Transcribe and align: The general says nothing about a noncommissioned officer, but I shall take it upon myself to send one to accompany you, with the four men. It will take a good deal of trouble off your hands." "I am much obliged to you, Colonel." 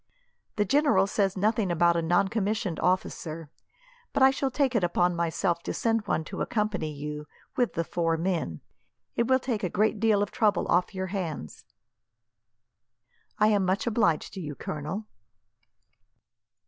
The 0.55 0.65
general 0.65 1.05
says 1.05 1.37
nothing 1.37 1.69
about 1.71 1.95
a 1.95 2.01
noncommissioned 2.01 2.79
officer, 2.79 3.51
but 4.13 4.23
I 4.23 4.31
shall 4.31 4.49
take 4.49 4.73
it 4.73 4.83
upon 4.83 5.15
myself 5.15 5.61
to 5.61 5.75
send 5.75 6.07
one 6.07 6.23
to 6.23 6.41
accompany 6.41 6.91
you, 6.91 7.27
with 7.55 7.75
the 7.75 7.83
four 7.83 8.17
men. 8.17 8.61
It 9.15 9.27
will 9.27 9.37
take 9.37 9.63
a 9.63 9.69
good 9.69 9.99
deal 9.99 10.23
of 10.23 10.31
trouble 10.31 10.67
off 10.69 10.95
your 10.95 11.07
hands." 11.13 11.65
"I 13.37 13.49
am 13.49 13.63
much 13.63 13.85
obliged 13.85 14.33
to 14.33 14.39
you, 14.41 14.55
Colonel." 14.55 15.05